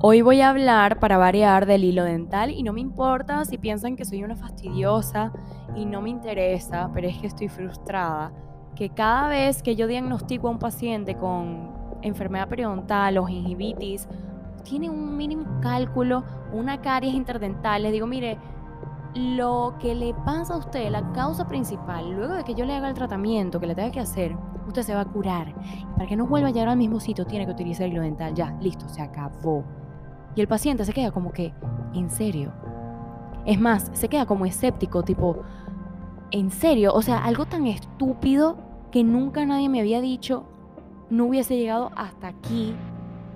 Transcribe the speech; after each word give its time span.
Hoy 0.00 0.22
voy 0.22 0.40
a 0.42 0.50
hablar 0.50 1.00
para 1.00 1.18
variar 1.18 1.66
del 1.66 1.82
hilo 1.82 2.04
dental 2.04 2.52
y 2.52 2.62
no 2.62 2.72
me 2.72 2.80
importa 2.80 3.44
si 3.44 3.58
piensan 3.58 3.96
que 3.96 4.04
soy 4.04 4.22
una 4.22 4.36
fastidiosa 4.36 5.32
y 5.74 5.86
no 5.86 6.00
me 6.00 6.08
interesa, 6.08 6.88
pero 6.94 7.08
es 7.08 7.18
que 7.18 7.26
estoy 7.26 7.48
frustrada 7.48 8.30
que 8.76 8.90
cada 8.90 9.26
vez 9.26 9.60
que 9.60 9.74
yo 9.74 9.88
diagnostico 9.88 10.46
a 10.46 10.52
un 10.52 10.60
paciente 10.60 11.16
con 11.16 11.72
enfermedad 12.02 12.48
periodontal 12.48 13.18
o 13.18 13.26
gingivitis, 13.26 14.06
tiene 14.62 14.88
un 14.88 15.16
mínimo 15.16 15.60
cálculo, 15.60 16.22
una 16.52 16.80
caries 16.80 17.14
interdental, 17.14 17.82
les 17.82 17.90
digo, 17.90 18.06
mire, 18.06 18.38
lo 19.16 19.74
que 19.80 19.96
le 19.96 20.14
pasa 20.14 20.54
a 20.54 20.58
usted, 20.58 20.90
la 20.90 21.10
causa 21.10 21.48
principal, 21.48 22.12
luego 22.12 22.34
de 22.34 22.44
que 22.44 22.54
yo 22.54 22.64
le 22.66 22.76
haga 22.76 22.88
el 22.88 22.94
tratamiento 22.94 23.58
que 23.58 23.66
le 23.66 23.74
tenga 23.74 23.90
que 23.90 23.98
hacer, 23.98 24.36
usted 24.68 24.82
se 24.82 24.94
va 24.94 25.00
a 25.00 25.06
curar. 25.06 25.52
Para 25.96 26.06
que 26.06 26.14
no 26.14 26.28
vuelva 26.28 26.48
a 26.48 26.52
llegar 26.52 26.68
al 26.68 26.76
mismo 26.76 27.00
sitio, 27.00 27.26
tiene 27.26 27.46
que 27.46 27.52
utilizar 27.52 27.88
hilo 27.88 28.02
dental. 28.02 28.34
Ya, 28.34 28.56
listo, 28.60 28.88
se 28.88 29.02
acabó. 29.02 29.64
Y 30.38 30.40
el 30.40 30.46
paciente 30.46 30.84
se 30.84 30.92
queda 30.92 31.10
como 31.10 31.32
que, 31.32 31.52
¿en 31.94 32.10
serio? 32.10 32.52
Es 33.44 33.58
más, 33.58 33.90
se 33.92 34.08
queda 34.08 34.24
como 34.24 34.46
escéptico, 34.46 35.02
tipo, 35.02 35.42
¿en 36.30 36.52
serio? 36.52 36.94
O 36.94 37.02
sea, 37.02 37.24
algo 37.24 37.46
tan 37.46 37.66
estúpido 37.66 38.56
que 38.92 39.02
nunca 39.02 39.44
nadie 39.44 39.68
me 39.68 39.80
había 39.80 40.00
dicho 40.00 40.44
no 41.10 41.24
hubiese 41.24 41.56
llegado 41.56 41.90
hasta 41.96 42.28
aquí, 42.28 42.72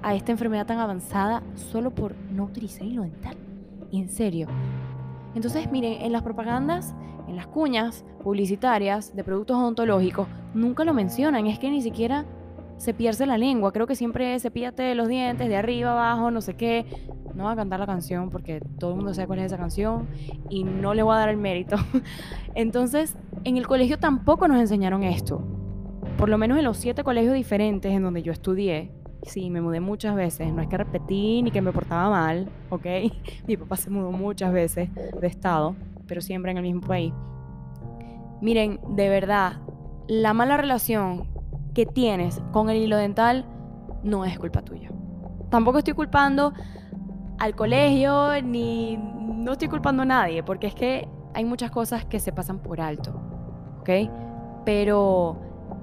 a 0.00 0.14
esta 0.14 0.30
enfermedad 0.30 0.64
tan 0.64 0.78
avanzada, 0.78 1.42
solo 1.56 1.90
por 1.90 2.14
no 2.30 2.44
utilizar 2.44 2.86
hilo 2.86 3.02
dental. 3.02 3.36
En 3.90 4.08
serio. 4.08 4.46
Entonces, 5.34 5.72
miren, 5.72 6.02
en 6.02 6.12
las 6.12 6.22
propagandas, 6.22 6.94
en 7.26 7.34
las 7.34 7.48
cuñas 7.48 8.04
publicitarias 8.22 9.16
de 9.16 9.24
productos 9.24 9.56
odontológicos, 9.56 10.28
nunca 10.54 10.84
lo 10.84 10.94
mencionan. 10.94 11.48
Es 11.48 11.58
que 11.58 11.68
ni 11.68 11.82
siquiera 11.82 12.26
se 12.76 12.94
pierde 12.94 13.26
la 13.26 13.38
lengua. 13.38 13.72
Creo 13.72 13.86
que 13.86 13.94
siempre 13.94 14.38
se 14.38 14.50
píate 14.50 14.94
los 14.94 15.08
dientes 15.08 15.48
de 15.48 15.56
arriba 15.56 15.92
abajo, 15.92 16.30
no 16.30 16.40
sé 16.40 16.54
qué. 16.54 16.86
No 17.34 17.44
voy 17.44 17.52
a 17.52 17.56
cantar 17.56 17.80
la 17.80 17.86
canción 17.86 18.30
porque 18.30 18.60
todo 18.78 18.90
el 18.90 18.96
mundo 18.96 19.14
sabe 19.14 19.26
cuál 19.26 19.38
es 19.38 19.46
esa 19.46 19.56
canción 19.56 20.06
y 20.50 20.64
no 20.64 20.94
le 20.94 21.02
voy 21.02 21.14
a 21.14 21.18
dar 21.18 21.28
el 21.28 21.36
mérito. 21.36 21.76
Entonces, 22.54 23.16
en 23.44 23.56
el 23.56 23.66
colegio 23.66 23.98
tampoco 23.98 24.48
nos 24.48 24.58
enseñaron 24.58 25.02
esto. 25.02 25.42
Por 26.18 26.28
lo 26.28 26.38
menos 26.38 26.58
en 26.58 26.64
los 26.64 26.76
siete 26.76 27.04
colegios 27.04 27.34
diferentes 27.34 27.92
en 27.92 28.02
donde 28.02 28.22
yo 28.22 28.32
estudié. 28.32 28.90
Sí, 29.22 29.50
me 29.50 29.60
mudé 29.60 29.80
muchas 29.80 30.14
veces. 30.16 30.52
No 30.52 30.62
es 30.62 30.68
que 30.68 30.76
repetí 30.76 31.42
ni 31.42 31.50
que 31.50 31.62
me 31.62 31.72
portaba 31.72 32.10
mal, 32.10 32.48
¿ok? 32.70 32.86
Mi 33.46 33.56
papá 33.56 33.76
se 33.76 33.90
mudó 33.90 34.10
muchas 34.10 34.52
veces 34.52 34.90
de 34.94 35.26
estado, 35.26 35.76
pero 36.06 36.20
siempre 36.20 36.50
en 36.50 36.58
el 36.58 36.64
mismo 36.64 36.82
país. 36.82 37.12
Miren, 38.40 38.80
de 38.88 39.08
verdad, 39.08 39.60
la 40.08 40.34
mala 40.34 40.56
relación 40.56 41.31
que 41.74 41.86
tienes 41.86 42.40
con 42.52 42.70
el 42.70 42.76
hilo 42.76 42.96
dental 42.96 43.46
no 44.02 44.24
es 44.24 44.38
culpa 44.38 44.62
tuya. 44.62 44.90
Tampoco 45.50 45.78
estoy 45.78 45.94
culpando 45.94 46.52
al 47.38 47.54
colegio 47.54 48.40
ni 48.42 48.96
no 48.96 49.52
estoy 49.52 49.68
culpando 49.68 50.02
a 50.02 50.06
nadie, 50.06 50.42
porque 50.42 50.66
es 50.68 50.74
que 50.74 51.08
hay 51.34 51.44
muchas 51.44 51.70
cosas 51.70 52.04
que 52.04 52.20
se 52.20 52.32
pasan 52.32 52.58
por 52.58 52.80
alto, 52.80 53.20
¿ok? 53.80 53.90
Pero 54.64 55.36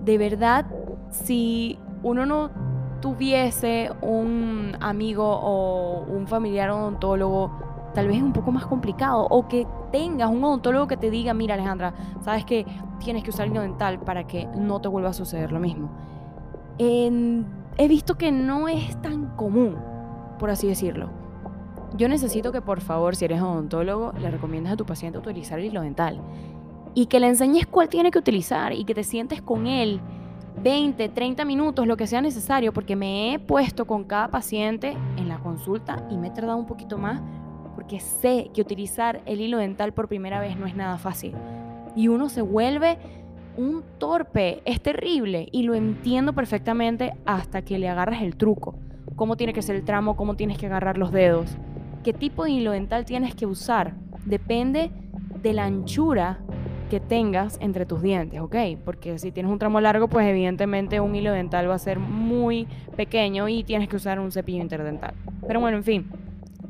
de 0.04 0.18
verdad, 0.18 0.66
si 1.10 1.78
uno 2.04 2.26
no 2.26 2.52
tuviese 3.02 3.92
un 4.02 4.76
amigo 4.80 5.26
o 5.26 6.06
un 6.06 6.28
familiar 6.28 6.70
odontólogo, 6.70 7.52
tal 7.94 8.08
vez 8.08 8.18
es 8.18 8.24
un 8.24 8.34
poco 8.34 8.52
más 8.52 8.66
complicado, 8.66 9.26
o 9.30 9.48
que 9.48 9.68
tengas 9.92 10.30
un 10.30 10.44
odontólogo 10.44 10.88
que 10.88 10.98
te 10.98 11.10
diga, 11.10 11.34
mira 11.34 11.56
Alejandra, 11.56 11.94
sabes 12.22 12.46
que 12.46 12.66
tienes 13.00 13.24
que 13.24 13.30
usar 13.30 13.48
hilo 13.48 13.62
dental 13.62 14.00
para 14.00 14.28
que 14.28 14.48
no 14.56 14.80
te 14.82 14.88
vuelva 14.88 15.10
a 15.10 15.14
suceder 15.14 15.52
lo 15.52 15.60
mismo. 15.60 15.90
he 16.78 17.88
visto 17.88 18.18
que 18.18 18.32
no 18.32 18.68
es 18.68 19.02
tan 19.02 19.36
común, 19.36 19.78
por 20.38 20.50
así 20.50 20.68
decirlo. 20.68 21.10
Yo 21.98 22.08
necesito 22.08 22.52
que 22.52 22.62
por 22.62 22.82
favor, 22.82 23.16
si 23.16 23.26
eres 23.26 23.42
odontólogo, 23.42 24.14
le 24.20 24.30
recomiendes 24.30 24.74
a 24.74 24.78
tu 24.78 24.86
paciente 24.86 25.18
utilizar 25.18 25.60
el 25.60 25.66
hilo 25.66 25.82
dental 25.82 26.22
y 26.94 27.08
que 27.08 27.20
le 27.20 27.28
enseñes 27.28 27.66
cuál 27.66 27.90
tiene 27.90 28.12
que 28.12 28.20
utilizar 28.20 28.74
y 28.74 28.84
que 28.84 28.94
te 28.94 29.04
sientes 29.04 29.42
con 29.42 29.68
él 29.68 30.00
20, 30.62 31.10
30 31.10 31.46
minutos, 31.46 31.88
lo 31.88 31.96
que 31.96 32.08
sea 32.08 32.22
necesario, 32.22 32.74
porque 32.74 32.96
me 32.96 33.34
he 33.34 33.40
puesto 33.40 33.86
con 33.86 34.04
cada 34.04 34.28
paciente 34.28 34.98
en 35.18 35.30
la 35.30 35.40
consulta 35.40 36.06
y 36.10 36.18
me 36.18 36.28
he 36.28 36.32
tardado 36.32 36.58
un 36.58 36.66
poquito 36.66 36.98
más 36.98 37.22
porque 37.80 38.02
sé 38.02 38.50
que 38.54 38.60
utilizar 38.60 39.22
el 39.26 39.40
hilo 39.40 39.58
dental 39.58 39.94
por 39.94 40.10
primera 40.10 40.42
vez 40.42 40.58
no 40.58 40.66
es 40.66 40.76
nada 40.76 40.98
fácil. 40.98 41.34
Y 41.96 42.10
uno 42.10 42.28
se 42.28 42.42
vuelve 42.42 42.98
un 43.56 43.86
torpe, 44.00 44.62
es 44.66 44.82
terrible 44.82 45.48
y 45.54 45.64
lo 45.64 45.76
entiendo 45.76 46.34
perfectamente 46.34 47.14
hasta 47.26 47.62
que 47.62 47.80
le 47.80 47.88
agarras 47.88 48.22
el 48.22 48.36
truco. 48.36 48.76
Cómo 49.16 49.38
tiene 49.38 49.54
que 49.54 49.62
ser 49.62 49.78
el 49.78 49.86
tramo, 49.86 50.18
cómo 50.18 50.36
tienes 50.36 50.58
que 50.58 50.66
agarrar 50.66 50.98
los 50.98 51.14
dedos, 51.14 51.56
qué 52.04 52.12
tipo 52.12 52.44
de 52.44 52.52
hilo 52.52 52.72
dental 52.72 53.06
tienes 53.06 53.34
que 53.34 53.46
usar. 53.46 53.94
Depende 54.26 54.92
de 55.42 55.54
la 55.54 55.64
anchura 55.64 56.40
que 56.90 57.00
tengas 57.00 57.58
entre 57.62 57.86
tus 57.86 58.02
dientes, 58.02 58.42
¿ok? 58.42 58.58
Porque 58.84 59.18
si 59.20 59.32
tienes 59.32 59.50
un 59.50 59.58
tramo 59.58 59.80
largo, 59.80 60.10
pues 60.10 60.28
evidentemente 60.28 61.00
un 61.00 61.16
hilo 61.16 61.32
dental 61.32 61.70
va 61.70 61.76
a 61.76 61.80
ser 61.80 61.98
muy 61.98 62.68
pequeño 62.98 63.48
y 63.48 63.64
tienes 63.64 63.88
que 63.88 63.96
usar 63.96 64.20
un 64.20 64.34
cepillo 64.34 64.62
interdental. 64.62 65.14
Pero 65.48 65.62
bueno, 65.62 65.78
en 65.78 65.84
fin, 65.86 66.12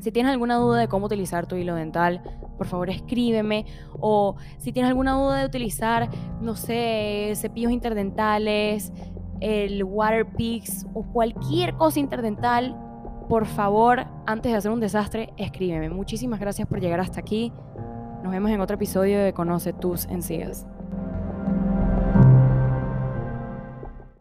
si 0.02 0.12
tienes 0.12 0.32
alguna 0.32 0.56
duda 0.56 0.80
de 0.80 0.88
cómo 0.88 1.06
utilizar 1.06 1.48
tu 1.48 1.56
hilo 1.56 1.76
dental, 1.76 2.22
por 2.58 2.68
favor 2.68 2.90
escríbeme. 2.90 3.66
O 4.00 4.36
si 4.58 4.72
tienes 4.72 4.90
alguna 4.90 5.14
duda 5.14 5.40
de 5.40 5.46
utilizar, 5.46 6.10
no 6.42 6.56
sé, 6.56 7.34
cepillos 7.36 7.72
interdentales, 7.72 8.92
el 9.40 9.84
Waterpix 9.84 10.86
o 10.94 11.04
cualquier 11.04 11.74
cosa 11.76 12.00
interdental, 12.00 12.78
por 13.30 13.46
favor, 13.46 14.06
antes 14.26 14.52
de 14.52 14.58
hacer 14.58 14.72
un 14.72 14.80
desastre, 14.80 15.34
escríbeme. 15.38 15.90
Muchísimas 15.90 16.40
gracias 16.40 16.68
por 16.68 16.80
llegar 16.80 17.00
hasta 17.00 17.20
aquí. 17.20 17.54
Nos 18.24 18.32
vemos 18.32 18.52
en 18.52 18.60
otro 18.60 18.76
episodio 18.76 19.20
de 19.20 19.34
Conoce 19.34 19.72
tus 19.72 20.06
encías. 20.06 20.66